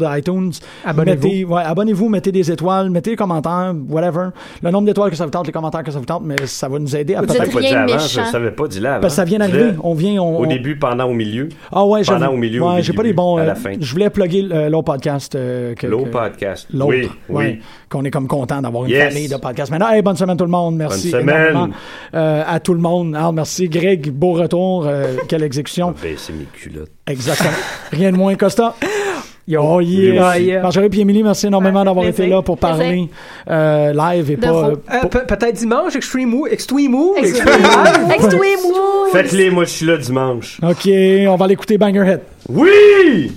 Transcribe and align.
iTunes. 0.00 0.52
Abonnez-vous. 0.84 1.26
Mettez- 1.28 1.44
ouais, 1.44 1.62
abonnez-vous, 1.64 2.08
mettez 2.08 2.30
des 2.30 2.52
étoiles, 2.52 2.88
mettez 2.88 3.10
des 3.10 3.16
commentaires, 3.16 3.74
whatever. 3.88 4.28
Le 4.62 4.70
nombre 4.70 4.86
d'étoiles 4.86 5.10
que 5.10 5.16
ça 5.16 5.24
vous 5.24 5.30
tente, 5.32 5.48
les 5.48 5.52
commentaires 5.52 5.82
que 5.82 5.90
ça 5.90 5.98
vous 5.98 6.04
tente, 6.04 6.22
mais 6.24 6.36
ça 6.46 6.68
va 6.68 6.78
nous 6.78 6.94
aider 6.94 7.16
à 7.16 7.20
Vous 7.20 7.26
peut-être. 7.26 7.52
Pas 7.52 7.60
dit 7.60 7.66
avant, 7.74 7.98
je 7.98 8.06
savais 8.06 8.52
pas, 8.52 8.64
avant. 8.66 9.00
Parce 9.00 9.14
que 9.14 9.16
ça 9.16 9.24
vient 9.24 9.40
d'arriver. 9.40 9.72
On 9.82 9.94
vient, 9.94 10.22
on, 10.22 10.38
Au 10.38 10.44
on- 10.44 10.46
début, 10.48 10.76
pendant, 10.78 11.06
au 11.06 11.14
milieu. 11.14 11.48
Ah 11.72 11.84
ouais, 11.84 12.02
Pendant, 12.06 12.28
au 12.32 12.36
milieu, 12.36 12.62
Ouais, 12.62 12.78
au 12.78 12.82
j'ai 12.82 12.92
pas 12.92 13.02
les 13.02 13.12
bons. 13.12 13.38
à 13.38 13.44
la 13.44 13.52
euh, 13.52 13.54
fin. 13.56 13.72
Je 13.80 13.90
voulais 13.92 14.08
plugger 14.08 14.46
euh, 14.52 14.68
l'autre 14.68 14.84
podcast. 14.84 15.34
euh, 15.34 15.74
que- 15.74 15.88
L'autre 15.88 16.04
que- 16.04 16.10
podcast. 16.10 16.68
L'autre. 16.72 16.92
Oui, 16.92 17.08
oui. 17.30 17.58
Qu'on 17.88 18.04
est 18.04 18.10
comme 18.12 18.28
content 18.28 18.62
d'avoir 18.62 18.84
une 18.84 18.90
Yes. 18.90 19.12
famille 19.12 19.28
de 19.28 19.36
podcasts. 19.36 19.72
Maintenant, 19.72 19.90
hey, 19.90 20.00
bonne 20.02 20.16
semaine 20.16 20.36
tout 20.36 20.44
le 20.44 20.50
monde. 20.50 20.76
Merci 20.76 21.10
Bonne 21.10 21.22
semaine. 21.22 21.50
énormément 21.50 21.74
euh, 22.14 22.44
à 22.46 22.60
tout 22.60 22.74
le 22.74 22.80
monde. 22.80 23.16
Alors, 23.16 23.32
merci 23.32 23.68
Greg, 23.68 24.12
beau 24.12 24.34
retour. 24.34 24.86
euh, 24.86 25.16
quelle 25.26 25.42
exécution. 25.42 25.92
Ben, 26.00 26.14
c'est 26.16 26.34
mes 26.34 26.44
culottes. 26.44 26.92
Exactement. 27.08 27.50
Rien 27.90 28.12
de 28.12 28.16
moins, 28.16 28.36
Costa. 28.36 28.76
Yo, 29.50 29.62
Oh 29.64 29.80
yeah. 29.80 30.36
yeah. 30.36 30.60
Marjorie 30.60 30.90
et 30.92 31.00
Émilie, 31.00 31.22
merci 31.22 31.46
énormément 31.46 31.82
d'avoir 31.82 32.06
été 32.06 32.26
là 32.26 32.42
pour 32.42 32.58
parler 32.58 33.08
euh, 33.48 33.94
live 33.94 34.30
et 34.32 34.36
De 34.36 34.40
pas. 34.42 34.48
euh, 34.68 34.76
Euh, 34.92 35.06
pe- 35.08 35.24
Peut-être 35.26 35.54
dimanche, 35.54 35.96
Extreme 35.96 36.28
Move. 36.28 36.48
Extreme 36.50 36.90
Move. 36.90 37.16
Extreme 37.18 38.60
Move. 38.62 39.10
Faites-les, 39.10 39.48
moi, 39.50 39.64
je 39.64 39.70
suis 39.70 39.86
là 39.86 39.96
dimanche. 39.96 40.58
Ok, 40.62 40.86
on 41.28 41.36
va 41.36 41.46
l'écouter 41.46 41.78
Bangerhead. 41.78 42.20
Oui! 42.50 43.32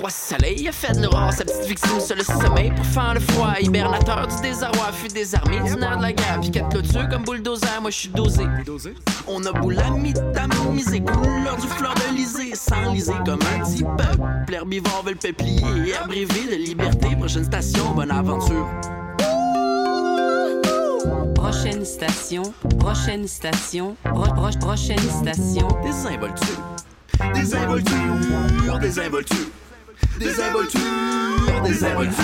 soleil. 0.10 0.56
Il 0.60 0.68
a 0.68 0.72
fait 0.72 0.94
de 0.94 1.04
l'aurore 1.04 1.34
sa 1.34 1.44
petite 1.44 1.66
victime 1.66 2.00
sur 2.00 2.16
le 2.16 2.24
sommeil 2.24 2.72
pour 2.72 2.86
faire 2.86 3.14
le 3.14 3.20
froid. 3.20 3.54
Hibernateur 3.60 4.28
du 4.28 4.42
désarroi, 4.42 4.92
fut 4.92 5.08
désarmé 5.08 5.58
du 5.58 5.76
nerf 5.76 5.98
de 5.98 6.02
la 6.04 6.14
guerre. 6.14 6.40
Puis 6.42 6.52
quatre 6.52 6.70
clôtures 6.70 7.10
comme 7.10 7.24
bulldozer, 7.24 7.82
moi 7.82 7.90
je 7.90 7.98
suis 7.98 8.10
dosé. 8.10 8.44
On 9.28 9.44
a 9.46 9.52
beau 9.54 9.70
la 9.70 9.90
mitamiser, 9.92 11.02
couleur 11.02 11.56
du 11.58 11.68
fleur 11.68 11.94
de 11.96 12.16
lysée, 12.16 12.54
sans 12.56 12.92
liser 12.92 13.14
comme 13.26 13.40
un 13.56 13.64
petit 13.64 13.84
peuple. 13.84 14.54
Herbivore 14.54 15.04
veut 15.06 15.12
le 15.14 15.18
peuplier, 15.18 15.96
abreuvé 15.96 16.26
de 16.52 16.56
liberté. 16.56 17.16
Prochaine 17.16 17.46
station, 17.46 17.92
bonne 17.96 18.12
aventure. 18.12 18.68
Prochaine 21.36 21.86
station, 21.86 22.44
prochaine 22.80 23.28
station, 23.28 23.96
pro- 24.04 24.34
pro- 24.34 24.58
prochaine 24.60 24.98
station. 25.00 25.68
Des 25.84 26.08
involtures, 26.08 26.73
des 27.34 27.56
involtures, 27.56 28.80
des 28.80 29.00
involtures, 29.00 29.38
des 30.20 30.42
involtures, 30.42 31.62
des 31.64 31.84
involtures. 31.84 32.24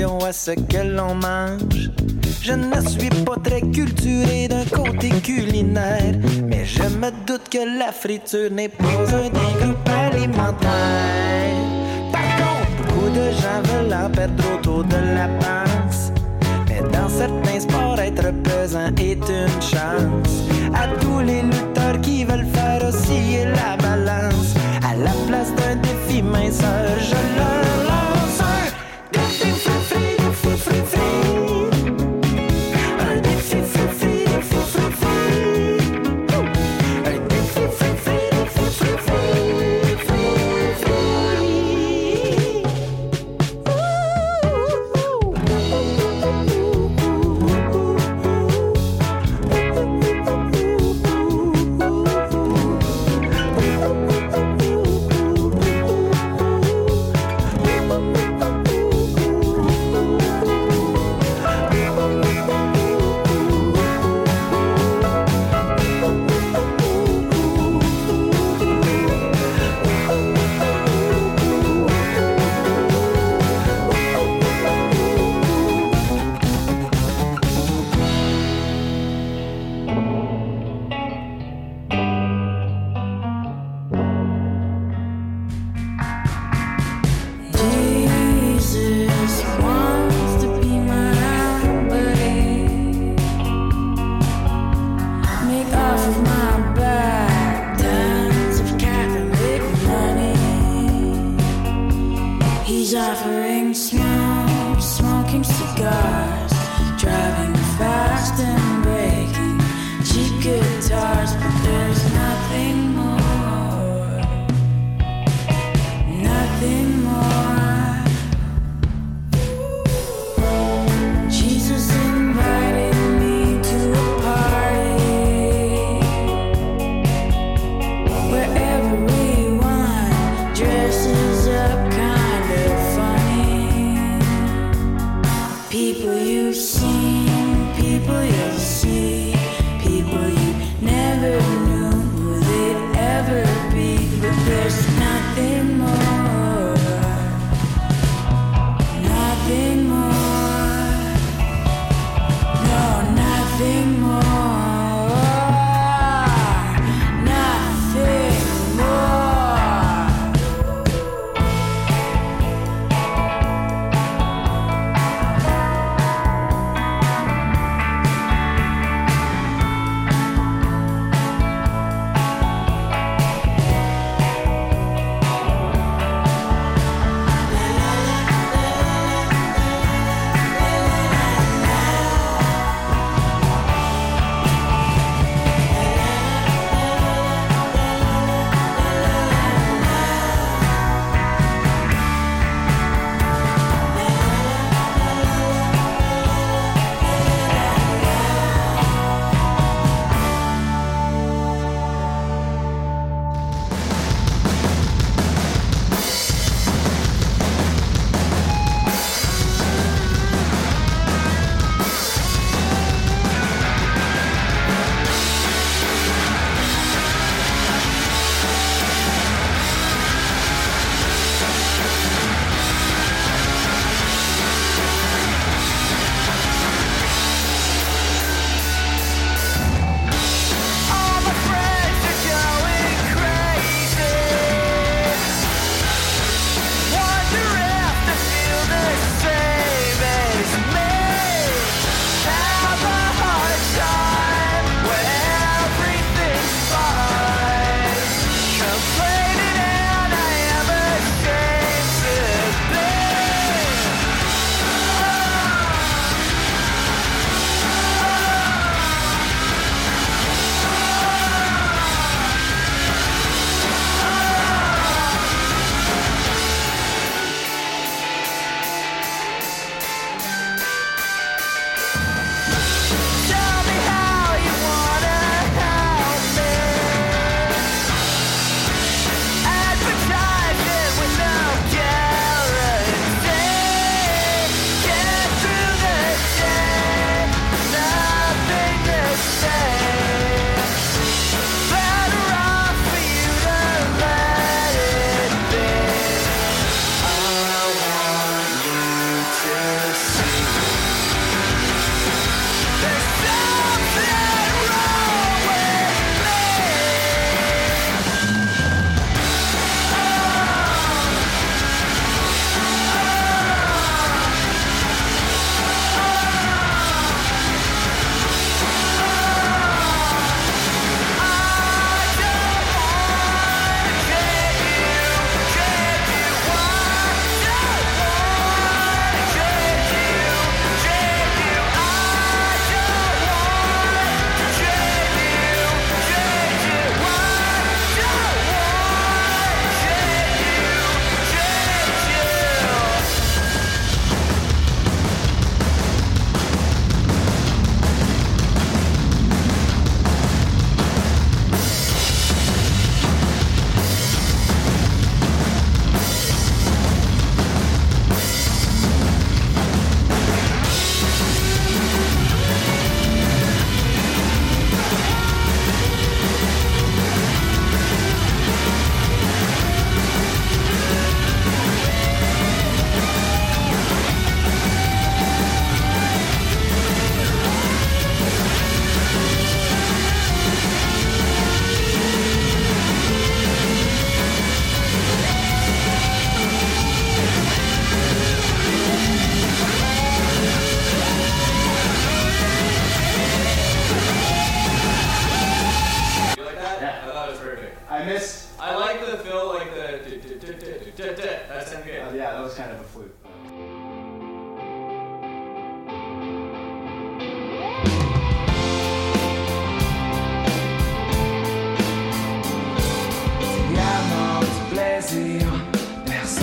À 0.00 0.32
ce 0.32 0.52
que 0.52 0.96
l'on 0.96 1.14
mange. 1.14 1.90
Je 2.40 2.52
ne 2.52 2.80
suis 2.88 3.10
pas 3.24 3.36
très 3.42 3.60
culturé 3.60 4.48
d'un 4.48 4.64
côté 4.64 5.10
culinaire, 5.10 6.14
mais 6.44 6.64
je 6.64 6.82
me 6.82 7.10
doute 7.26 7.48
que 7.50 7.78
la 7.78 7.92
friture 7.92 8.50
n'est 8.50 8.70
pas 8.70 8.84
un 8.84 9.28
des 9.28 9.52
groupes 9.60 9.88
alimentaires. 9.88 10.62
Par 12.10 12.22
contre, 12.38 12.70
beaucoup 12.78 13.10
de 13.10 13.30
gens 13.32 13.62
veulent 13.64 13.94
en 13.94 14.10
perdre 14.10 14.44
autour 14.54 14.84
de 14.84 14.96
la 14.96 15.28
panse. 15.40 16.10
Mais 16.68 16.80
dans 16.90 17.08
certains 17.08 17.60
sports, 17.60 18.00
être 18.00 18.32
pesant 18.42 18.90
est 18.96 19.28
une 19.28 19.62
chance. 19.62 20.42
À 20.74 20.88
tous 21.00 21.20
les 21.20 21.42
lutteurs 21.42 22.00
qui 22.00 22.24
veulent 22.24 22.46
faire 22.54 22.82
osciller 22.88 23.44
la 23.44 23.76
balance, 23.76 24.54
à 24.82 24.96
la 24.96 25.12
place 25.28 25.54
d'un 25.54 25.76
défi 25.76 26.22
minceur, 26.22 26.81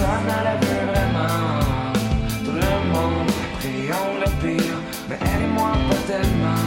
La 0.10 0.16
vraiment. 0.16 1.60
Tout 2.44 2.52
le 2.52 2.74
monde, 2.92 3.32
prions 3.60 4.14
le 4.20 4.30
pire. 4.42 4.78
Mais 5.08 5.20
elle 5.22 5.44
et 5.44 5.54
moi, 5.54 5.74
pas 5.88 6.02
tellement. 6.08 6.66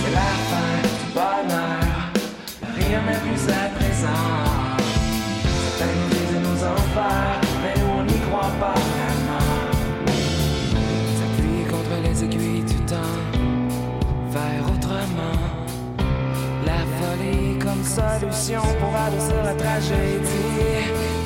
C'est 0.00 0.12
l'affaire 0.14 0.86
du 1.00 1.06
bonheur. 1.14 1.82
Rien 2.76 3.00
n'est 3.06 3.18
plus 3.18 3.44
à 3.50 3.68
présent. 3.76 4.28
Certains 5.78 5.92
nous 5.98 6.08
disent 6.14 6.48
nos 6.48 6.60
enfers. 6.64 7.40
Mais 7.60 7.74
nous, 7.80 7.90
on 7.98 8.04
n'y 8.04 8.20
croit 8.28 8.54
pas 8.60 8.78
vraiment. 8.92 9.50
Ça 11.18 11.26
plie 11.36 11.64
contre 11.68 11.94
les 12.04 12.24
aiguilles 12.24 12.62
du 12.62 12.78
temps. 12.86 13.18
Faire 14.30 14.62
autrement. 14.72 15.40
La 16.64 16.82
folie 16.98 17.58
comme 17.58 17.82
solution 17.82 18.62
pour 18.78 18.94
adoucir 18.94 19.42
la 19.42 19.54
tragédie. 19.54 21.17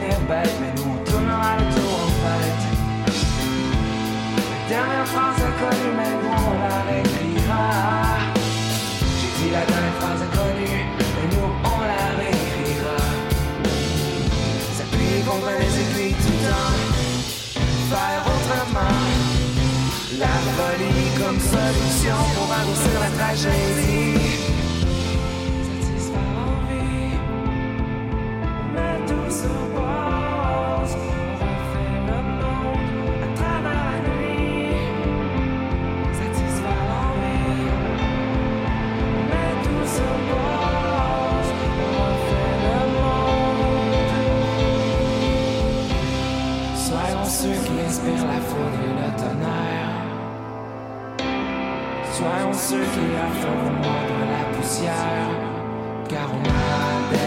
mais 0.00 0.72
nous 0.76 0.92
on 0.92 1.10
tournera 1.10 1.56
le 1.58 1.64
tour 1.74 1.94
en 2.04 2.12
fait. 2.22 2.58
La 4.50 4.76
dernière 4.76 5.06
phrase 5.06 5.40
inconnue, 5.48 5.92
mais 5.96 6.12
nous 6.22 6.30
on 6.30 6.52
la 6.62 6.78
réécrira. 6.88 7.64
J'ai 9.18 9.32
dit 9.38 9.50
la 9.50 9.64
dernière 9.66 9.96
phrase 10.00 10.22
inconnue, 10.26 10.80
mais 11.14 11.26
nous 11.34 11.48
on 11.64 11.80
la 11.92 12.04
réécrira. 12.20 12.98
Ça 14.76 14.84
pue 14.90 15.20
contre 15.28 15.50
les 15.58 15.72
aiguilles 15.82 16.14
tout 16.14 16.34
le 16.36 16.42
temps, 16.48 16.74
faire 17.90 18.22
autrement. 18.32 18.96
La 20.18 20.36
folie 20.56 21.10
comme 21.18 21.40
solution 21.40 22.18
pour 22.34 22.48
avancer 22.52 22.94
la 23.00 23.10
tragédie. 23.18 24.09
ceux 52.70 52.76
qui 52.76 53.06
la 53.16 53.28
font 53.40 53.66
de 53.82 54.16
la 54.32 54.44
poussière, 54.56 55.28
car 56.08 56.28
on 56.32 56.48
a 56.48 57.19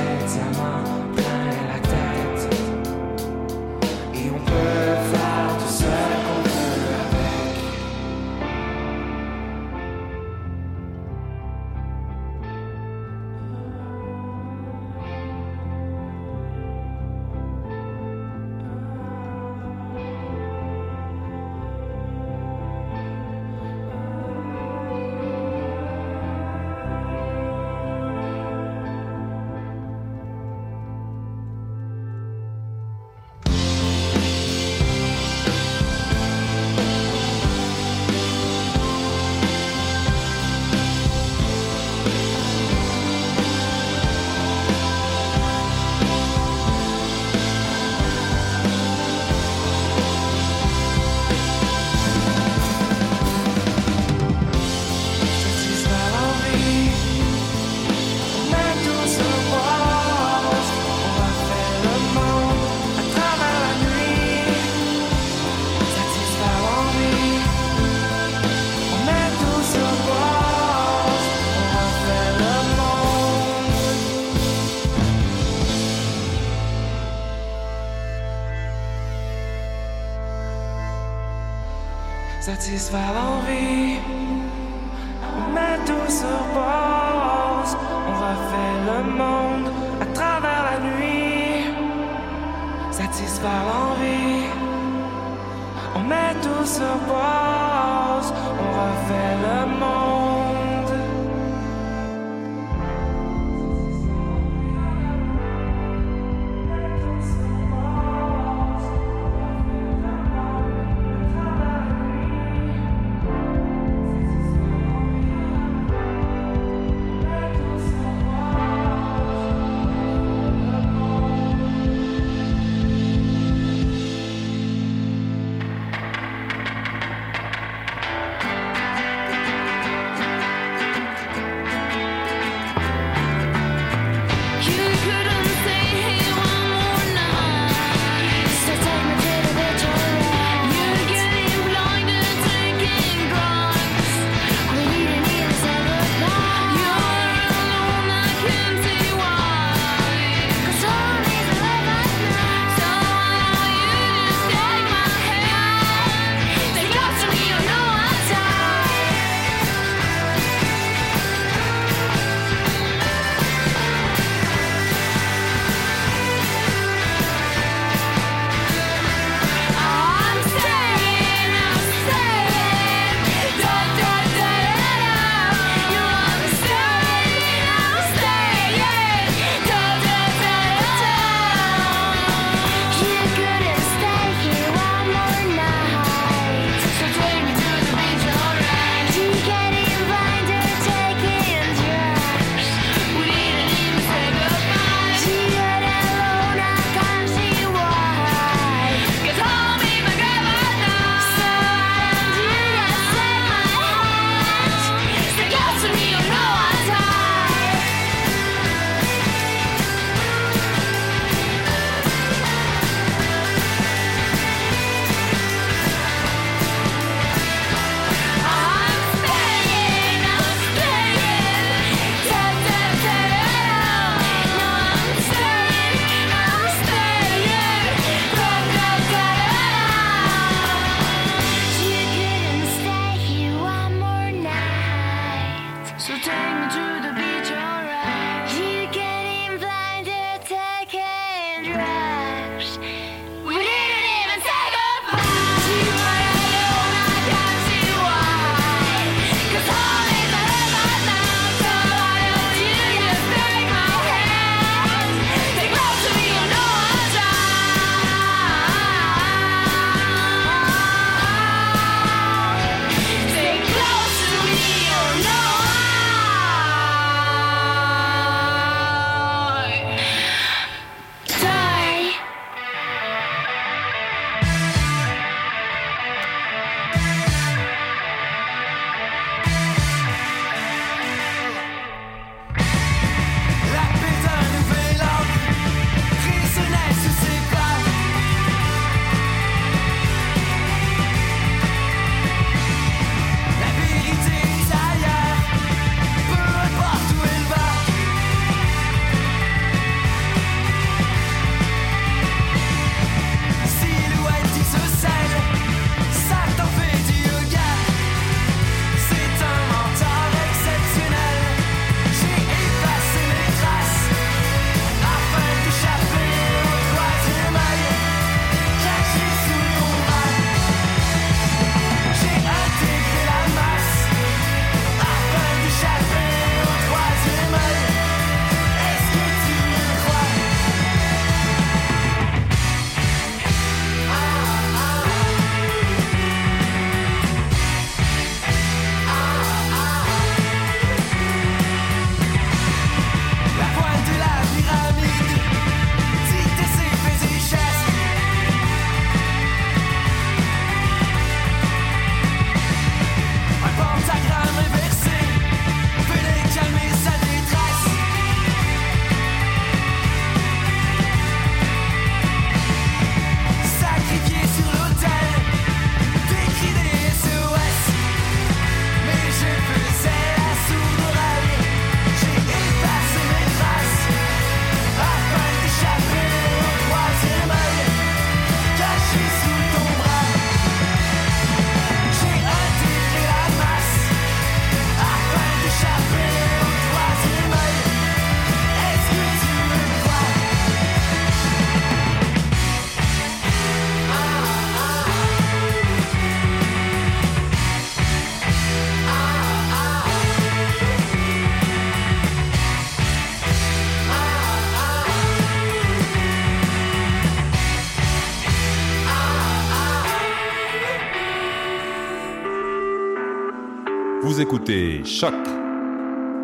écoutez 414.43 415.05
Choc 415.05 415.33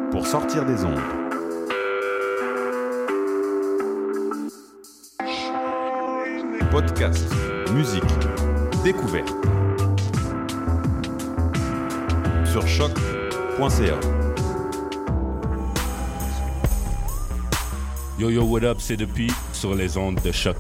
pour 0.10 0.26
sortir 0.26 0.66
des 0.66 0.86
ondes. 0.86 1.02
Podcast, 6.72 7.28
musique, 7.74 8.04
découverte. 8.86 9.28
Sur 12.46 12.66
choc.ca. 12.66 14.00
Yo 18.18 18.30
yo, 18.30 18.44
what 18.46 18.64
up, 18.64 18.78
c'est 18.80 18.96
depuis 18.96 19.30
sur 19.52 19.76
les 19.76 19.98
ondes 19.98 20.22
de 20.24 20.32
choc. 20.32 20.56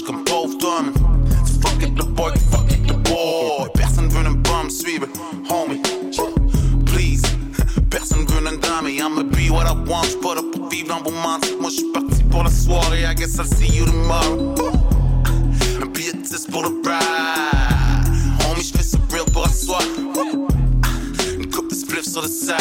je 0.00 0.04
comme 0.04 0.24
pauvre 0.24 0.56
Tom. 0.58 0.92
Fuck 1.62 1.82
it 1.82 1.94
the 1.96 2.04
boy, 2.04 2.32
fuck 2.50 2.70
it 2.70 2.86
the 2.86 2.94
boy. 2.94 3.68
Personne 3.74 4.08
veut 4.08 4.26
un 4.26 4.32
bum 4.32 4.70
suivre, 4.70 5.06
homie. 5.48 5.80
Please, 6.86 7.22
personne 7.90 8.24
veut 8.26 8.46
un 8.46 8.58
dame. 8.58 8.88
I'ma 8.88 9.22
be 9.22 9.50
what 9.50 9.66
I 9.66 9.74
want, 9.88 10.04
j'suis 10.04 10.16
pas 10.16 10.34
pour 10.52 10.68
vivre 10.68 10.88
dans 10.88 11.02
vos 11.02 11.10
mantiques. 11.10 11.60
Moi 11.60 11.70
j'suis 11.70 11.90
parti 11.92 12.22
pour 12.24 12.44
la 12.44 12.50
soirée, 12.50 13.02
I 13.02 13.14
guess 13.14 13.38
I'll 13.38 13.46
see 13.46 13.76
you 13.76 13.84
tomorrow. 13.86 14.54
Un 15.82 15.86
billet 15.86 16.12
de 16.12 16.50
pour 16.50 16.62
le 16.62 16.68
ride. 16.68 18.46
Homie, 18.46 18.62
j'fais 18.62 18.82
ce 18.82 18.96
real 19.12 19.24
pour 19.32 19.42
la 19.42 19.52
soirée. 19.52 19.84
Une 21.38 21.50
coupe 21.50 21.70
de 21.70 21.74
spliff 21.74 22.04
sur 22.04 22.22
le 22.22 22.28
side. 22.28 22.56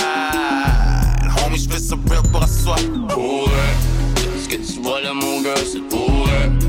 Homie, 1.46 1.58
j'fais 1.58 1.80
ce 1.80 1.94
real 1.94 2.24
pour 2.32 2.42
la 2.42 2.48
soirée. 2.48 2.90
Pour 3.10 3.48
eux, 3.48 4.42
ce 4.42 4.48
que 4.50 4.56
tu 4.56 4.82
vois 4.82 5.02
là, 5.02 5.14
mon 5.14 5.42
gars, 5.42 5.56
c'est 5.72 5.82
pour 5.90 6.28
eux. 6.28 6.69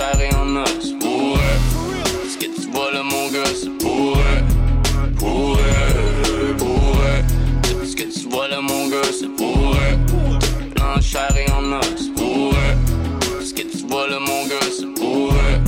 Et 0.00 0.34
en 0.34 0.56
os, 0.56 0.94
pour 0.98 1.36
eux. 1.36 2.26
Ce 2.26 2.38
que 2.38 2.46
tu 2.46 2.70
vois 2.70 2.90
là, 2.90 3.02
mon 3.02 3.28
gars, 3.28 3.44
c'est 3.54 3.68
pour 3.84 4.16
eux. 4.16 5.14
Pour 5.18 5.56
eux, 5.56 6.56
pour 6.56 6.94
eux. 7.04 7.84
Ce 7.84 7.94
que 7.94 8.04
tu 8.04 8.28
vois 8.30 8.48
là, 8.48 8.62
mon 8.62 8.88
gars, 8.88 9.02
c'est 9.12 9.28
pour 9.36 9.74
eux. 9.74 10.82
En 10.82 10.98
chair 11.02 11.28
et 11.36 11.50
en 11.52 11.72
os, 11.74 12.08
pour 12.16 12.52
eux. 12.54 13.44
Ce 13.44 13.52
que 13.52 13.60
tu 13.60 13.86
vois 13.88 14.08
là, 14.08 14.18
mon 14.18 14.46
gars, 14.46 14.70
c'est 14.74 14.86
pour 14.94 15.32
eux. 15.32 15.60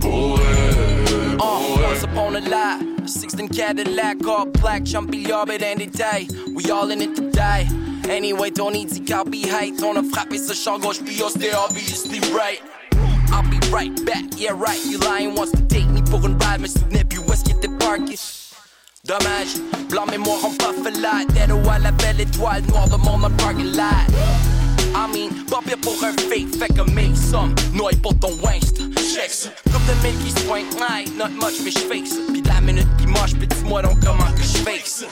Pour 0.00 0.36
eux, 0.36 1.36
pour 1.36 1.78
eux. 1.78 1.86
once 1.90 2.04
upon 2.04 2.36
a 2.36 2.40
lie, 2.40 2.78
16 3.04 3.48
Cadillac, 3.50 4.24
all 4.28 4.46
black, 4.46 4.84
jumpy 4.84 5.18
yard, 5.18 5.50
any 5.50 5.86
day. 5.86 6.28
We 6.54 6.70
all 6.70 6.92
in 6.92 7.02
it 7.02 7.16
today. 7.16 7.66
Anyway, 8.08 8.52
ton 8.52 8.76
easy 8.76 9.00
car 9.00 9.24
be 9.24 9.44
hate. 9.44 9.82
On 9.82 9.96
a 9.96 10.04
frappé 10.04 10.38
ce 10.38 10.54
champ 10.54 10.78
gauche, 10.78 11.00
puis 11.04 11.20
on 11.20 11.30
stay 11.30 11.52
obviously 11.52 12.20
right. 12.32 12.62
I'll 13.32 13.48
be 13.48 13.58
right 13.70 13.92
back, 14.04 14.24
yeah 14.36 14.52
right. 14.52 14.84
You 14.84 14.98
lying 14.98 15.34
wants 15.34 15.52
to 15.52 15.62
take 15.68 15.88
me 15.88 16.02
pour 16.02 16.24
une 16.26 16.36
ride, 16.38 16.60
plus 17.08 17.18
où 17.18 17.32
est-ce 17.32 17.44
qu'il 17.44 17.56
était 17.56 17.68
parké. 17.78 18.18
Dommage, 19.04 19.60
blanc 19.88 20.06
mémoire 20.06 20.44
en 20.44 20.50
pas 20.56 20.72
fait 20.82 20.98
là. 20.98 21.24
Dead 21.28 21.50
ou 21.52 21.70
à 21.70 21.78
la 21.78 21.92
belle 21.92 22.20
étoile 22.20 22.62
noire 22.68 22.88
de 22.88 22.96
mon 22.96 23.20
parking 23.36 23.76
lot. 23.76 24.36
I 24.96 25.06
mean, 25.12 25.44
pas 25.50 25.60
pire 25.64 25.76
pour 25.78 26.02
un 26.02 26.12
fake, 26.28 26.56
fait 26.58 26.72
que 26.72 26.82
make 26.90 27.16
some 27.16 27.54
noise 27.74 27.96
pour 28.02 28.18
ton 28.18 28.32
waste. 28.42 28.80
Check 29.14 29.30
ça. 29.30 29.50
Coupe 29.70 29.82
de 29.86 30.06
mille 30.06 30.18
qui 30.24 30.48
ouais, 30.48 30.64
not 31.16 31.28
much, 31.40 31.60
mais 31.62 31.70
j'fake 31.70 32.06
ça. 32.06 32.16
Pis 32.32 32.42
la 32.42 32.60
minute 32.60 32.88
qui 32.98 33.06
marche, 33.06 33.34
pis 33.34 33.46
dis-moi 33.46 33.82
donc 33.82 34.00
comment 34.04 34.32
que 34.32 34.42
j'fake 34.42 34.86
ça. 34.86 35.06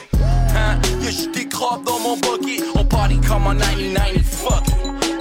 Hein? 0.55 0.79
Yeah, 1.01 1.11
j'suis 1.11 1.27
des 1.27 1.47
crabes 1.47 1.83
dans 1.85 1.99
mon 1.99 2.17
bucket. 2.17 2.63
On 2.75 2.83
party 2.83 3.19
comme 3.21 3.47
en 3.47 3.55
99, 3.55 4.23
fuck. 4.23 4.63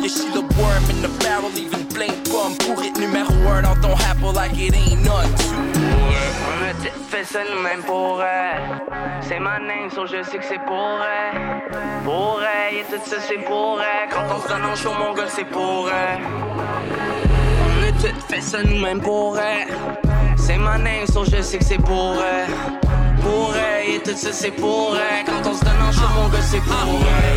She 0.09 0.29
the 0.31 0.43
worm 0.59 0.85
in 0.91 1.03
the 1.03 1.09
barrel, 1.23 1.51
even 1.57 1.85
blink 1.89 2.15
bum. 2.31 2.55
Pour 2.59 2.83
it 2.85 2.95
numéro 2.99 3.33
1 3.47 3.63
dans 3.63 3.77
ton 3.81 3.95
apple 4.11 4.33
like 4.35 4.57
it 4.59 4.75
ain't 4.75 5.03
nothing. 5.05 5.53
On 6.47 6.63
a 6.65 6.75
t- 6.83 6.91
fait 7.09 7.25
ça 7.25 7.41
nous-mêmes 7.51 7.83
pour. 7.83 8.23
C'est 9.23 9.41
ma 9.41 9.59
name, 9.59 9.91
so 9.91 10.07
je 10.07 10.23
sais 10.23 10.39
que 10.39 10.45
c'est 10.45 10.63
pour. 10.65 10.99
Pour 12.05 12.41
et 12.43 12.85
tout 12.91 13.01
ça 13.05 13.17
c'est 13.21 13.39
pour. 13.45 13.81
Quand 14.11 14.27
on 14.35 14.41
se 14.43 14.49
donne 14.49 14.65
en 14.65 14.77
show, 14.77 14.93
mon 14.93 15.15
gars, 15.15 15.29
c'est 15.29 15.45
pour. 15.45 15.89
On 15.89 17.83
a 17.83 17.93
tout 18.01 18.21
fait 18.29 18.41
ça 18.41 18.63
nous-mêmes 18.63 19.01
pour. 19.01 19.39
C'est 20.37 20.59
ma 20.59 20.77
name, 20.79 21.07
so 21.07 21.25
je 21.25 21.41
sais 21.41 21.59
que 21.59 21.65
c'est 21.65 21.79
pour. 21.79 22.17
Pour 23.23 23.55
et 23.87 23.99
tout 24.01 24.17
ça 24.17 24.33
c'est 24.33 24.51
pour. 24.51 24.97
Quand 25.27 25.49
on 25.51 25.55
se 25.55 25.65
donne 25.65 25.83
en 25.89 25.93
show, 25.93 26.09
mon 26.15 26.29
gars, 26.29 26.43
c'est 26.43 26.61
pour. 26.61 27.01